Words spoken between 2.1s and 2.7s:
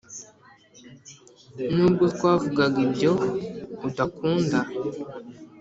twavuga